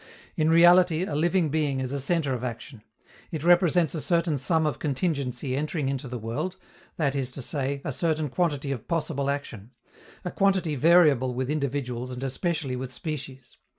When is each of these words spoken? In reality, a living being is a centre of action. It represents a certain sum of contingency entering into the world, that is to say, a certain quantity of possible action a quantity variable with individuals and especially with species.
In 0.35 0.49
reality, 0.49 1.03
a 1.03 1.13
living 1.13 1.49
being 1.49 1.79
is 1.79 1.91
a 1.91 1.99
centre 1.99 2.33
of 2.33 2.43
action. 2.43 2.81
It 3.29 3.43
represents 3.43 3.93
a 3.93 4.01
certain 4.01 4.35
sum 4.35 4.65
of 4.65 4.79
contingency 4.79 5.55
entering 5.55 5.89
into 5.89 6.07
the 6.07 6.17
world, 6.17 6.57
that 6.97 7.13
is 7.13 7.29
to 7.33 7.41
say, 7.43 7.81
a 7.85 7.91
certain 7.91 8.27
quantity 8.27 8.71
of 8.71 8.87
possible 8.87 9.29
action 9.29 9.73
a 10.25 10.31
quantity 10.31 10.73
variable 10.73 11.35
with 11.35 11.51
individuals 11.51 12.09
and 12.09 12.23
especially 12.23 12.75
with 12.75 12.91
species. 12.91 13.57